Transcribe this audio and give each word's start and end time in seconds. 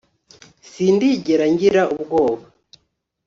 sindigera 0.69 1.45
ngira 1.53 1.83
ubwoba 1.95 2.45